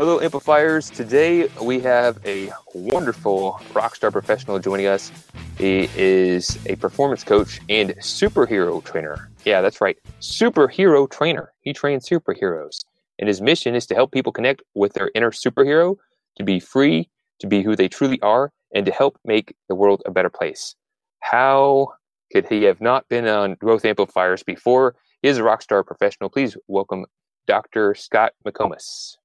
[0.00, 0.90] Hello, Amplifiers.
[0.90, 5.10] Today we have a wonderful rockstar professional joining us.
[5.56, 9.28] He is a performance coach and superhero trainer.
[9.44, 9.98] Yeah, that's right.
[10.20, 11.52] Superhero trainer.
[11.62, 12.84] He trains superheroes.
[13.18, 15.96] And his mission is to help people connect with their inner superhero,
[16.36, 17.10] to be free,
[17.40, 20.76] to be who they truly are, and to help make the world a better place.
[21.18, 21.88] How
[22.30, 24.94] could he have not been on Growth Amplifiers before?
[25.22, 26.30] He is a rockstar professional.
[26.30, 27.04] Please welcome
[27.48, 27.96] Dr.
[27.96, 29.16] Scott McComas.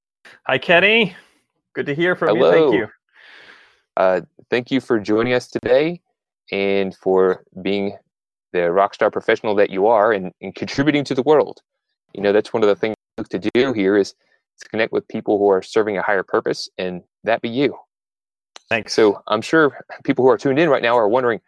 [0.45, 1.15] Hi, Kenny.
[1.73, 2.51] Good to hear from Hello.
[2.51, 2.51] you.
[2.51, 2.87] Thank you.
[3.95, 6.01] Uh, thank you for joining us today
[6.51, 7.97] and for being
[8.51, 11.61] the rock star professional that you are and, and contributing to the world.
[12.13, 14.15] You know, that's one of the things we look to do here is
[14.59, 17.77] to connect with people who are serving a higher purpose, and that be you.
[18.69, 18.93] Thanks.
[18.93, 21.39] So I'm sure people who are tuned in right now are wondering,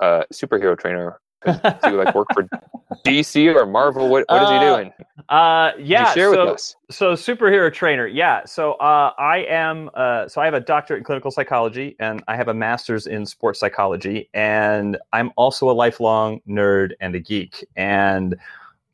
[0.00, 2.42] uh, superhero trainer, do you like work for
[3.06, 4.08] DC or Marvel?
[4.08, 4.92] What what is he Uh, doing?
[5.28, 6.12] Uh, yeah.
[6.14, 6.76] share so, with us.
[6.90, 8.06] so superhero trainer.
[8.06, 8.44] Yeah.
[8.44, 9.90] So uh, I am.
[9.94, 13.26] Uh, so I have a doctorate in clinical psychology, and I have a master's in
[13.26, 17.66] sports psychology, and I'm also a lifelong nerd and a geek.
[17.76, 18.34] And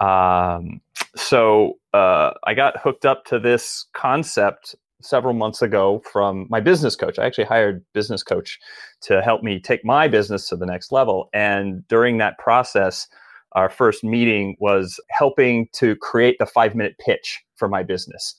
[0.01, 0.81] um,
[1.17, 4.75] so uh, I got hooked up to this concept
[5.05, 7.19] several months ago from my business coach.
[7.19, 8.59] I actually hired business coach
[9.03, 11.29] to help me take my business to the next level.
[11.33, 13.07] And during that process,
[13.53, 18.35] our first meeting was helping to create the five minute pitch for my business.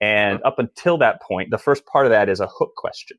[0.00, 3.16] And up until that point, the first part of that is a hook question.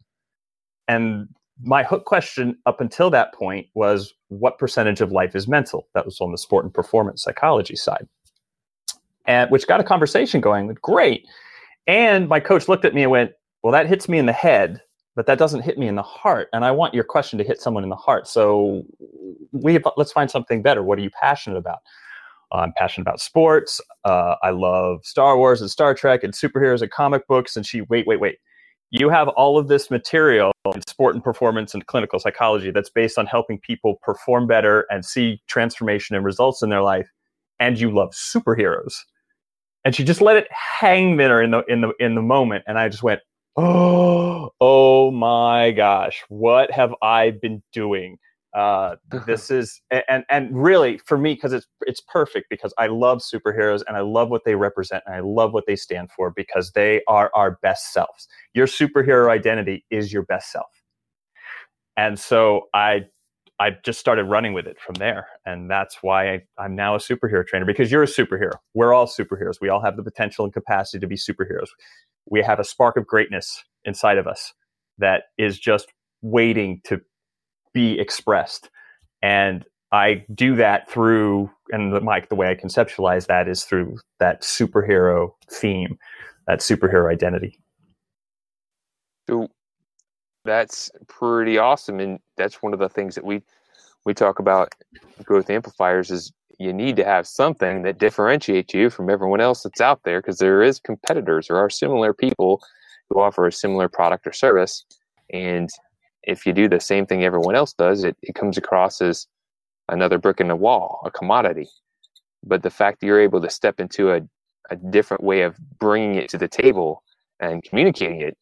[0.87, 1.27] And
[1.63, 5.87] my hook question up until that point was what percentage of life is mental?
[5.93, 8.07] That was on the sport and performance psychology side.
[9.25, 10.67] And which got a conversation going.
[10.81, 11.25] Great.
[11.87, 13.31] And my coach looked at me and went,
[13.63, 14.81] Well, that hits me in the head,
[15.15, 16.49] but that doesn't hit me in the heart.
[16.53, 18.27] And I want your question to hit someone in the heart.
[18.27, 18.83] So
[19.51, 20.83] we let's find something better.
[20.83, 21.79] What are you passionate about?
[22.53, 23.81] Uh, I'm passionate about sports.
[24.05, 27.55] Uh, I love Star Wars and Star Trek and superheroes and comic books.
[27.57, 28.37] And she, wait, wait, wait.
[28.89, 33.17] You have all of this material in sport and performance and clinical psychology that's based
[33.17, 37.09] on helping people perform better and see transformation and results in their life.
[37.59, 38.93] And you love superheroes.
[39.87, 42.65] And she just let it hang there in the in the in the moment.
[42.67, 43.21] And I just went,
[43.55, 48.17] oh, oh my gosh, what have I been doing?
[48.53, 53.19] Uh, this is and and really for me because it's it's perfect because I love
[53.19, 56.73] superheroes and I love what they represent and I love what they stand for because
[56.73, 58.27] they are our best selves.
[58.53, 60.67] Your superhero identity is your best self,
[61.95, 63.05] and so I
[63.59, 66.99] I just started running with it from there, and that's why I, I'm now a
[66.99, 68.51] superhero trainer because you're a superhero.
[68.75, 69.59] We're all superheroes.
[69.59, 71.69] We all have the potential and capacity to be superheroes.
[72.29, 74.53] We have a spark of greatness inside of us
[74.99, 75.91] that is just
[76.21, 77.01] waiting to
[77.73, 78.69] be expressed.
[79.21, 83.97] And I do that through, and the, Mike, the way I conceptualize that is through
[84.19, 85.97] that superhero theme,
[86.45, 87.57] that superhero identity.
[89.29, 89.47] So
[90.47, 93.41] that's pretty awesome, and that's one of the things that we
[94.05, 94.73] we talk about
[95.23, 99.81] growth amplifiers is you need to have something that differentiates you from everyone else that's
[99.81, 101.49] out there because there is competitors.
[101.49, 102.63] Or are similar people
[103.09, 104.85] who offer a similar product or service
[105.33, 105.69] and
[106.23, 109.27] if you do the same thing everyone else does it, it comes across as
[109.89, 111.67] another brick in the wall a commodity.
[112.43, 114.21] But the fact that you're able to step into a,
[114.69, 117.03] a different way of bringing it to the table
[117.39, 118.37] and communicating it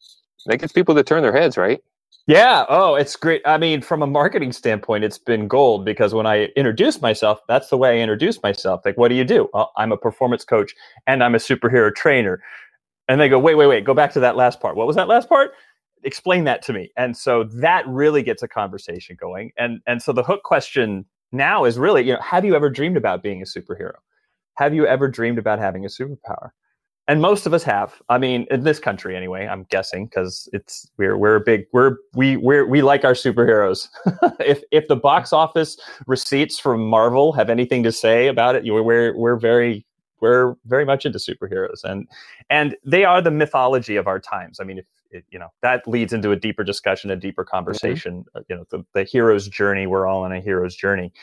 [0.46, 1.82] that gets people to turn their heads right
[2.28, 2.66] Yeah.
[2.69, 3.41] Oh, it's great.
[3.46, 7.69] I mean, from a marketing standpoint, it's been gold because when I introduce myself, that's
[7.69, 8.81] the way I introduce myself.
[8.84, 9.47] Like, what do you do?
[9.53, 10.74] Well, I'm a performance coach
[11.06, 12.41] and I'm a superhero trainer.
[13.09, 14.75] And they go, wait, wait, wait, go back to that last part.
[14.78, 15.52] What was that last part?
[16.03, 16.91] Explain that to me.
[16.97, 19.52] And so that really gets a conversation going.
[19.58, 22.97] And and so the hook question now is really, you know, have you ever dreamed
[22.97, 23.94] about being a superhero?
[24.58, 26.52] Have you ever dreamed about having a superpower?
[27.07, 28.02] And most of us have.
[28.09, 29.47] I mean, in this country anyway.
[29.47, 33.87] I'm guessing because it's we're we're a big we're we we're, we like our superheroes.
[34.40, 38.73] if if the box office receipts from Marvel have anything to say about it, you
[38.73, 39.85] we're we're very
[40.22, 42.07] we're very much into superheroes and
[42.49, 44.59] and they are the mythology of our times.
[44.59, 48.25] I mean, if it, you know that leads into a deeper discussion, a deeper conversation.
[48.35, 49.85] Uh, You know, the the hero's journey.
[49.85, 51.13] We're all on a hero's journey,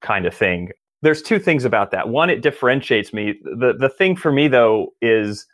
[0.00, 0.70] kind of thing
[1.04, 2.08] there's two things about that.
[2.08, 3.38] One, it differentiates me.
[3.44, 5.46] The the thing for me though is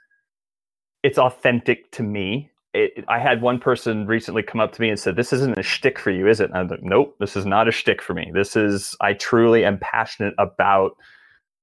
[1.02, 4.98] it's authentic to me it, I had one person recently come up to me and
[4.98, 7.44] said, "This isn't a shtick for you, is it?" And I'm like, "Nope, this is
[7.44, 8.30] not a shtick for me.
[8.32, 10.92] This is I truly am passionate about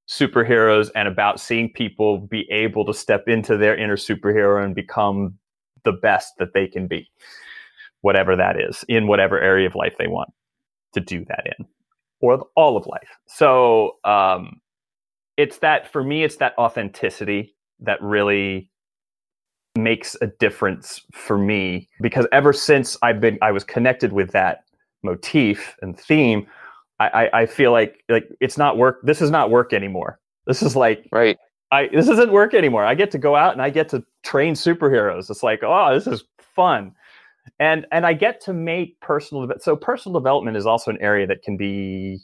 [0.09, 5.37] superheroes and about seeing people be able to step into their inner superhero and become
[5.83, 7.09] the best that they can be,
[8.01, 10.29] whatever that is, in whatever area of life they want
[10.93, 11.65] to do that in,
[12.19, 13.17] or all of life.
[13.27, 14.61] So um,
[15.37, 18.69] it's that for me, it's that authenticity that really
[19.77, 24.63] makes a difference for me because ever since I've been I was connected with that
[25.03, 26.47] motif and theme,
[26.99, 28.99] I, I, I feel like like it's not work.
[29.03, 30.19] This is not work anymore.
[30.47, 31.37] This is like right.
[31.71, 32.85] I this isn't work anymore.
[32.85, 35.29] I get to go out and I get to train superheroes.
[35.29, 36.93] It's like oh, this is fun,
[37.59, 39.47] and and I get to make personal.
[39.59, 42.19] So personal development is also an area that can be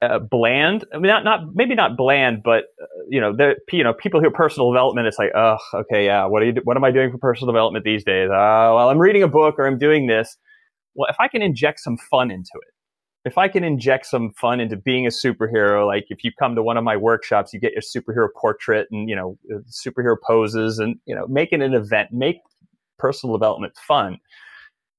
[0.00, 0.84] uh, bland.
[0.92, 4.20] I mean, not not maybe not bland, but uh, you know, there you know, people
[4.20, 5.06] hear personal development.
[5.06, 6.24] It's like, oh, okay, yeah.
[6.26, 6.54] What are you?
[6.64, 8.28] What am I doing for personal development these days?
[8.28, 10.36] Uh, well, I'm reading a book or I'm doing this.
[10.94, 12.74] Well, if I can inject some fun into it,
[13.24, 16.62] if I can inject some fun into being a superhero, like if you come to
[16.62, 20.78] one of my workshops, you get your superhero portrait and you know uh, superhero poses,
[20.78, 22.38] and you know, make it an event, make
[23.02, 24.18] personal development fun.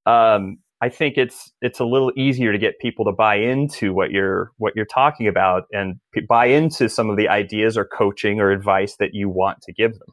[0.05, 4.11] Um, I think it's it's a little easier to get people to buy into what
[4.11, 8.41] you're what you're talking about and p- buy into some of the ideas or coaching
[8.41, 10.09] or advice that you want to give them.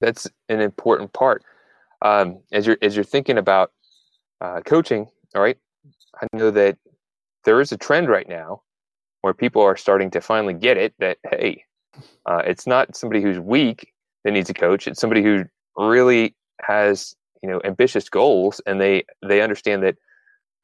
[0.00, 1.42] That's an important part.
[2.02, 3.72] Um, as you're as you're thinking about
[4.40, 5.58] uh, coaching, all right,
[6.22, 6.78] I know that
[7.44, 8.62] there is a trend right now
[9.22, 11.64] where people are starting to finally get it that hey,
[12.26, 13.92] uh, it's not somebody who's weak
[14.24, 15.44] that needs a coach; it's somebody who
[15.76, 19.96] really has you know ambitious goals and they they understand that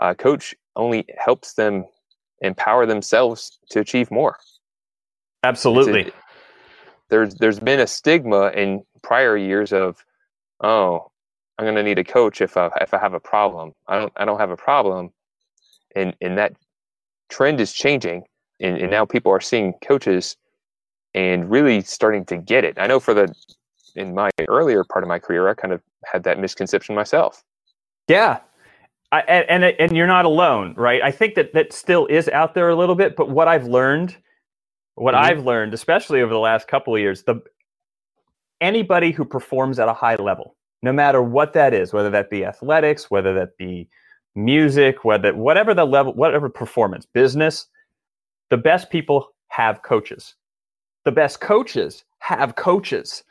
[0.01, 1.85] a coach only helps them
[2.41, 4.39] empower themselves to achieve more.
[5.43, 6.09] Absolutely.
[6.09, 6.13] A,
[7.11, 10.05] there's there's been a stigma in prior years of
[10.63, 11.11] oh
[11.57, 13.73] i'm going to need a coach if i if i have a problem.
[13.87, 15.11] I don't i don't have a problem.
[15.95, 16.55] And and that
[17.29, 18.25] trend is changing
[18.61, 20.37] and, and now people are seeing coaches
[21.15, 22.77] and really starting to get it.
[22.79, 23.35] I know for the
[23.99, 27.45] in my earlier part of my career, I kind of had that misconception myself.
[28.09, 28.41] Yeah.
[29.11, 31.03] I, and, and and you're not alone, right?
[31.03, 34.17] I think that that still is out there a little bit, but what I've learned,
[34.97, 35.25] what mm-hmm.
[35.25, 37.41] I've learned, especially over the last couple of years, the
[38.61, 42.45] anybody who performs at a high level, no matter what that is, whether that be
[42.45, 43.89] athletics, whether that be
[44.35, 47.67] music, whether whatever the level, whatever performance, business,
[48.51, 50.35] the best people have coaches.
[51.05, 53.25] The best coaches have coaches.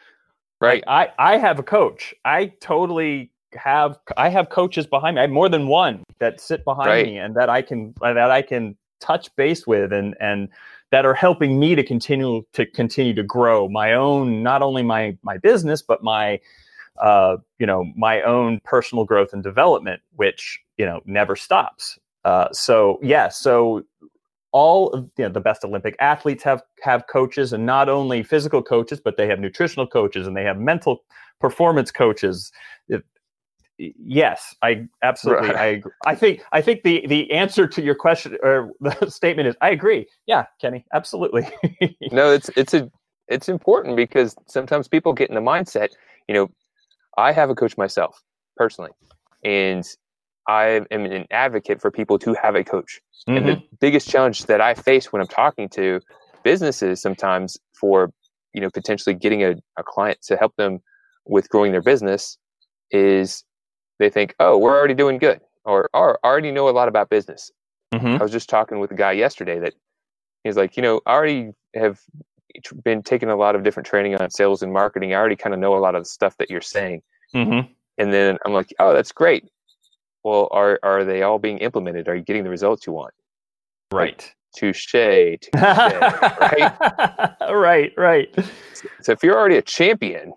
[0.59, 0.83] Right.
[0.87, 2.13] Like I, I have a coach.
[2.25, 5.19] I totally have I have coaches behind me.
[5.19, 7.05] I have more than one that sit behind right.
[7.05, 10.49] me and that I can that I can touch base with and and
[10.91, 15.17] that are helping me to continue to continue to grow my own not only my
[15.21, 16.39] my business but my
[17.01, 22.47] uh, you know my own personal growth and development which you know never stops uh,
[22.51, 23.83] so yeah so
[24.51, 28.63] all of you know, the best Olympic athletes have have coaches, and not only physical
[28.63, 31.03] coaches, but they have nutritional coaches and they have mental
[31.39, 32.51] performance coaches.
[32.87, 33.01] If,
[33.77, 35.57] yes, I absolutely right.
[35.57, 35.91] I agree.
[36.05, 39.69] I think I think the the answer to your question or the statement is I
[39.69, 40.07] agree.
[40.25, 41.47] Yeah, Kenny, absolutely.
[42.11, 42.89] no, it's it's a
[43.27, 45.89] it's important because sometimes people get in the mindset.
[46.27, 46.51] You know,
[47.17, 48.23] I have a coach myself
[48.55, 48.91] personally,
[49.43, 49.85] and
[50.47, 53.01] I am an advocate for people to have a coach.
[53.27, 53.37] Mm-hmm.
[53.37, 53.75] And the mm-hmm.
[53.79, 55.99] biggest challenge that I face when I'm talking to
[56.43, 58.11] businesses sometimes for,
[58.53, 60.79] you know, potentially getting a, a client to help them
[61.25, 62.37] with growing their business
[62.91, 63.43] is
[63.99, 67.09] they think, oh, we're already doing good or, or I already know a lot about
[67.09, 67.51] business.
[67.93, 68.21] Mm-hmm.
[68.21, 69.73] I was just talking with a guy yesterday that
[70.43, 71.99] he's like, you know, I already have
[72.83, 75.13] been taking a lot of different training on sales and marketing.
[75.13, 77.01] I already kind of know a lot of the stuff that you're saying.
[77.35, 77.69] Mm-hmm.
[77.97, 79.49] And then I'm like, oh, that's great
[80.27, 82.09] well, are are they all being implemented?
[82.09, 83.13] Are you getting the results you want?
[83.93, 84.17] Right.
[84.17, 86.73] Like, touche, touche, right?
[87.49, 88.35] right, right.
[89.01, 90.33] So if you're already a champion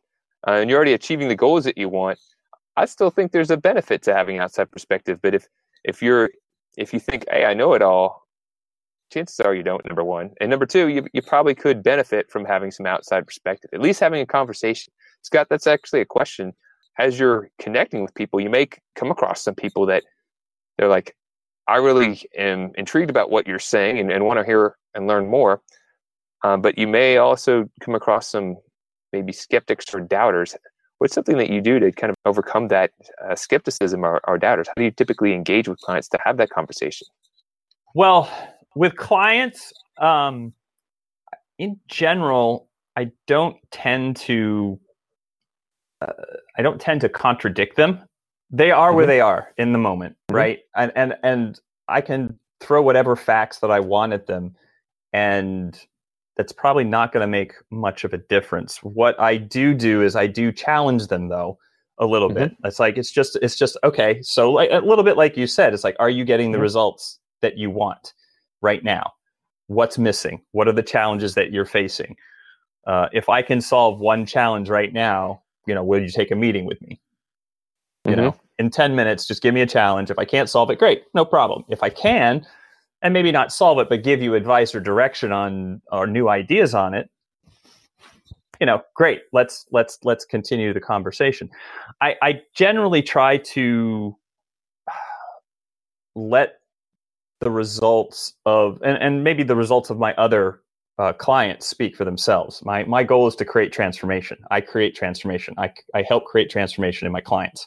[0.47, 2.21] uh, and you're already achieving the goals that you want,
[2.77, 5.19] I still think there's a benefit to having outside perspective.
[5.21, 5.49] But if
[5.83, 6.31] if you're
[6.77, 8.29] if you think, hey, I know it all,
[9.13, 9.85] chances are you don't.
[9.85, 13.71] Number one, and number two, you you probably could benefit from having some outside perspective,
[13.75, 14.93] at least having a conversation.
[15.23, 16.53] Scott, that's actually a question
[17.01, 20.05] as you're connecting with people, you may come across some people that
[20.77, 21.17] they're like,
[21.67, 25.29] I really am intrigued about what you're saying and, and want to hear and learn
[25.29, 25.63] more.
[26.43, 28.57] Um, but you may also come across some
[29.13, 30.57] maybe skeptics or doubters.
[30.99, 32.91] What's something that you do to kind of overcome that
[33.25, 34.69] uh, skepticism or, or doubters?
[34.69, 37.07] How do you typically engage with clients to have that conversation?
[37.95, 38.31] Well,
[38.75, 40.53] with clients, um,
[41.59, 44.79] in general, I don't tend to
[46.01, 46.13] uh,
[46.57, 48.01] I don't tend to contradict them.
[48.51, 48.97] They are mm-hmm.
[48.97, 50.37] where they are in the moment, mm-hmm.
[50.37, 50.59] right?
[50.77, 54.55] And and and I can throw whatever facts that I want at them,
[55.13, 55.79] and
[56.37, 58.79] that's probably not going to make much of a difference.
[58.79, 61.59] What I do do is I do challenge them though
[61.99, 62.39] a little mm-hmm.
[62.39, 62.57] bit.
[62.65, 64.23] It's like it's just it's just okay.
[64.23, 66.63] So like a little bit like you said, it's like are you getting the mm-hmm.
[66.63, 68.15] results that you want
[68.63, 69.13] right now?
[69.67, 70.43] What's missing?
[70.53, 72.17] What are the challenges that you're facing?
[72.87, 76.37] Uh, if I can solve one challenge right now, you know, will you take a
[76.37, 77.01] meeting with me?
[78.05, 78.21] You mm-hmm.
[78.21, 80.11] know, in 10 minutes, just give me a challenge.
[80.11, 81.65] If I can't solve it, great, no problem.
[81.69, 82.47] If I can,
[83.03, 86.75] and maybe not solve it, but give you advice or direction on or new ideas
[86.75, 87.11] on it,
[88.61, 89.23] you know, great.
[89.33, 91.49] Let's let's let's continue the conversation.
[92.01, 94.17] I, I generally try to
[96.15, 96.59] let
[97.41, 100.61] the results of and, and maybe the results of my other
[101.01, 102.63] uh, clients speak for themselves.
[102.63, 104.37] My my goal is to create transformation.
[104.51, 105.55] I create transformation.
[105.57, 107.67] I I help create transformation in my clients.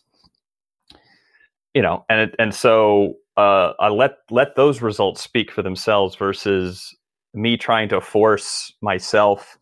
[1.73, 6.95] You know, and and so uh, I let let those results speak for themselves versus
[7.33, 9.57] me trying to force myself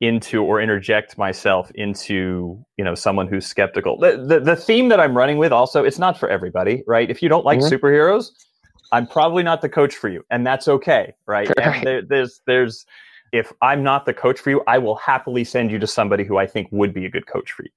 [0.00, 3.98] into or interject myself into you know someone who's skeptical.
[3.98, 7.10] The, the the theme that I'm running with also it's not for everybody, right?
[7.10, 7.74] If you don't like mm-hmm.
[7.74, 8.30] superheroes,
[8.92, 11.48] I'm probably not the coach for you, and that's okay, right?
[11.82, 12.86] There, there's there's
[13.32, 16.36] if I'm not the coach for you, I will happily send you to somebody who
[16.36, 17.70] I think would be a good coach for you.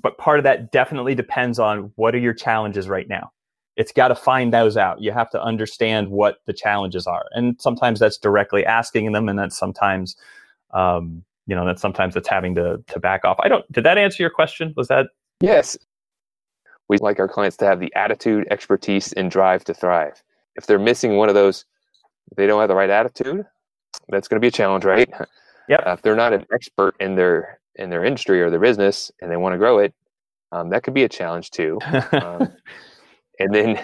[0.00, 3.32] But part of that definitely depends on what are your challenges right now.
[3.76, 5.00] It's got to find those out.
[5.00, 9.38] You have to understand what the challenges are, and sometimes that's directly asking them, and
[9.38, 10.14] that's sometimes,
[10.72, 13.38] um, you know, that sometimes it's having to to back off.
[13.42, 13.70] I don't.
[13.72, 14.74] Did that answer your question?
[14.76, 15.06] Was that
[15.40, 15.78] yes?
[16.86, 20.22] We like our clients to have the attitude, expertise, and drive to thrive
[20.56, 21.64] if they're missing one of those,
[22.36, 23.44] they don't have the right attitude.
[24.08, 25.10] That's going to be a challenge, right?
[25.66, 25.76] Yeah.
[25.76, 29.30] Uh, if they're not an expert in their in their industry or their business and
[29.30, 29.94] they want to grow it,
[30.52, 31.78] um, that could be a challenge too.
[32.12, 32.52] Um,
[33.38, 33.82] and then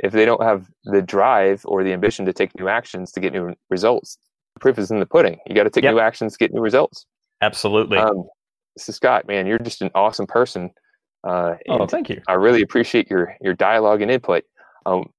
[0.00, 3.32] if they don't have the drive or the ambition to take new actions to get
[3.32, 4.18] new results,
[4.54, 5.38] the proof is in the pudding.
[5.46, 5.94] You got to take yep.
[5.94, 7.06] new actions to get new results.
[7.42, 7.98] Absolutely.
[7.98, 8.24] Um,
[8.76, 10.70] so Scott, man, you're just an awesome person.
[11.22, 12.20] Uh, oh, thank you.
[12.28, 14.44] I really appreciate your your dialogue and input.
[14.86, 15.10] Um,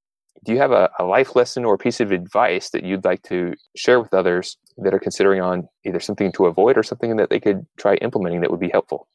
[0.43, 3.21] do you have a, a life lesson or a piece of advice that you'd like
[3.23, 7.29] to share with others that are considering on either something to avoid or something that
[7.29, 9.07] they could try implementing that would be helpful?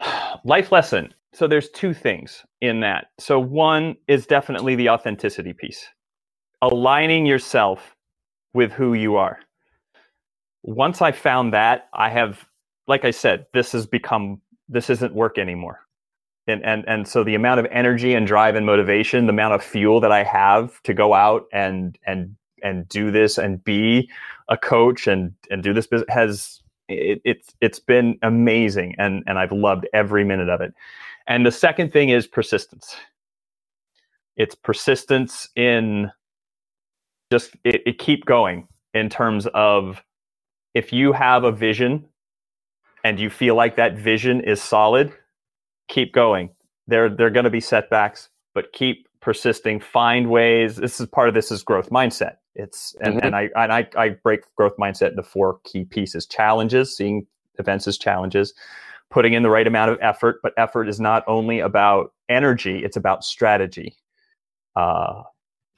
[0.44, 1.14] Life lesson.
[1.32, 3.06] So there's two things in that.
[3.18, 5.86] So one is definitely the authenticity piece.
[6.62, 7.96] Aligning yourself
[8.52, 9.38] with who you are.
[10.62, 12.44] Once I found that, I have
[12.86, 15.80] like I said, this has become this isn't work anymore
[16.46, 19.62] and and and so the amount of energy and drive and motivation the amount of
[19.62, 24.08] fuel that i have to go out and and and do this and be
[24.48, 29.38] a coach and and do this business has it, it's it's been amazing and and
[29.38, 30.74] i've loved every minute of it.
[31.26, 32.96] And the second thing is persistence.
[34.36, 36.10] It's persistence in
[37.32, 40.02] just it, it keep going in terms of
[40.74, 42.06] if you have a vision
[43.04, 45.12] and you feel like that vision is solid
[45.88, 46.50] keep going.
[46.86, 49.80] There, there are going to be setbacks, but keep persisting.
[49.80, 50.76] Find ways.
[50.76, 52.36] This is part of this is growth mindset.
[52.54, 53.26] It's and, mm-hmm.
[53.26, 57.26] and I and I, I break growth mindset into four key pieces: challenges, seeing
[57.58, 58.54] events as challenges,
[59.10, 60.36] putting in the right amount of effort.
[60.42, 63.96] But effort is not only about energy; it's about strategy.
[64.76, 65.22] Uh,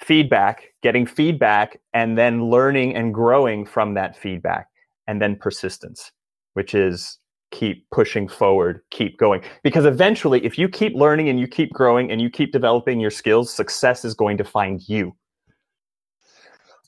[0.01, 4.67] feedback, getting feedback, and then learning and growing from that feedback,
[5.07, 6.13] and then persistence,
[6.55, 7.19] which is
[7.51, 9.43] keep pushing forward, keep going.
[9.63, 13.11] Because eventually, if you keep learning and you keep growing and you keep developing your
[13.11, 15.15] skills, success is going to find you.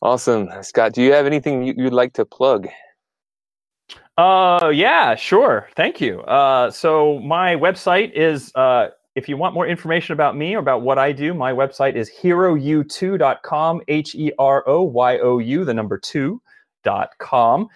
[0.01, 0.49] Awesome.
[0.63, 2.69] Scott, do you have anything you'd like to plug?
[4.17, 5.69] Uh, yeah, sure.
[5.77, 6.21] Thank you.
[6.23, 10.83] Uh, so my website is, uh, if you want more information about me or about
[10.83, 15.75] what I do, my website is heroyou2.com, H E R O Y O U, the
[15.75, 16.41] number two
[17.19, 17.69] com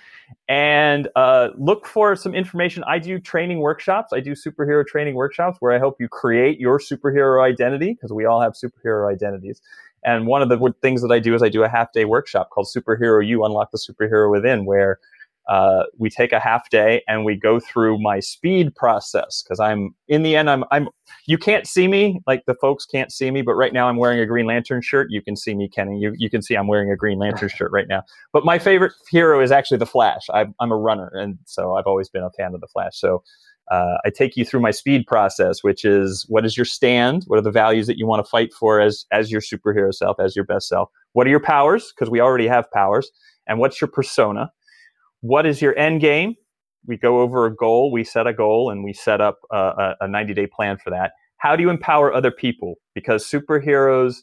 [0.48, 2.84] and uh, look for some information.
[2.86, 4.12] I do training workshops.
[4.12, 8.24] I do superhero training workshops where I help you create your superhero identity because we
[8.24, 9.60] all have superhero identities.
[10.04, 12.50] And one of the things that I do is I do a half day workshop
[12.50, 14.98] called Superhero You Unlock the Superhero Within, where
[15.48, 19.94] uh, we take a half day and we go through my speed process because I'm
[20.08, 20.88] in the end I'm I'm
[21.26, 24.20] you can't see me like the folks can't see me but right now I'm wearing
[24.20, 26.90] a Green Lantern shirt you can see me Kenny you you can see I'm wearing
[26.90, 30.54] a Green Lantern shirt right now but my favorite hero is actually the Flash I'm
[30.60, 33.22] I'm a runner and so I've always been a fan of the Flash so
[33.70, 37.24] uh, I take you through my speed process, which is what is your stand?
[37.26, 40.18] What are the values that you want to fight for as as your superhero self,
[40.20, 40.90] as your best self?
[41.12, 41.92] What are your powers?
[41.92, 43.10] Because we already have powers.
[43.46, 44.52] And what's your persona?
[45.22, 46.36] What is your end game
[46.86, 50.08] we go over a goal, we set a goal, and we set up a, a
[50.08, 51.12] 90 day plan for that.
[51.36, 52.74] How do you empower other people?
[52.94, 54.22] Because superheroes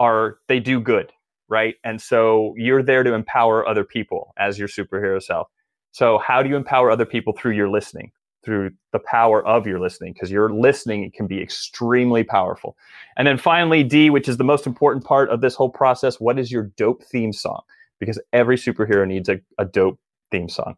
[0.00, 1.12] are they do good,
[1.48, 1.76] right?
[1.84, 5.48] And so you're there to empower other people as your superhero self.
[5.92, 8.12] So how do you empower other people through your listening?
[8.44, 12.76] Through the power of your listening, because your listening can be extremely powerful.
[13.16, 16.40] And then finally, D, which is the most important part of this whole process, what
[16.40, 17.60] is your dope theme song?
[18.00, 20.00] Because every superhero needs a, a dope
[20.32, 20.74] theme song.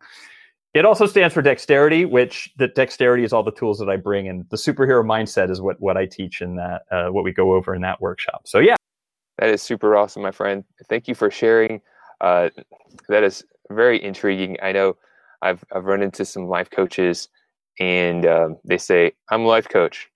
[0.75, 4.29] It also stands for dexterity, which the dexterity is all the tools that I bring,
[4.29, 7.55] and the superhero mindset is what what I teach in that uh, what we go
[7.55, 8.43] over in that workshop.
[8.45, 8.75] So yeah,
[9.39, 10.65] that is super awesome, my friend.
[10.89, 11.81] Thank you for sharing.
[12.21, 12.51] Uh,
[13.09, 14.57] that is very intriguing.
[14.63, 14.97] I know
[15.43, 17.29] I've I've run into some life coaches,
[17.79, 20.11] and um, they say I'm a life coach.